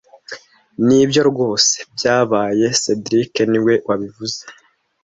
Nibyo 0.87 1.21
rwose 1.29 1.75
byabaye 1.95 2.65
cedric 2.81 3.33
niwe 3.51 3.73
wabivuze 3.87 4.39